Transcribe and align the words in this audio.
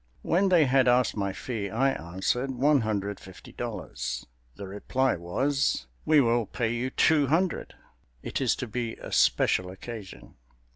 When 0.23 0.49
they 0.49 0.65
had 0.65 0.87
asked 0.87 1.15
my 1.15 1.31
fee 1.31 1.69
I 1.69 1.91
answered, 1.91 2.49
"One 2.49 2.81
Hundred 2.81 3.19
Fifty 3.19 3.51
Dollars." 3.51 4.25
The 4.55 4.67
reply 4.67 5.15
was, 5.15 5.85
"We 6.07 6.19
will 6.19 6.47
pay 6.47 6.73
you 6.73 6.89
Two 6.89 7.27
Hundred—it 7.27 8.41
is 8.41 8.55
to 8.55 8.65
be 8.65 8.93
a 8.95 9.11
special 9.11 9.69
occasion." 9.69 10.37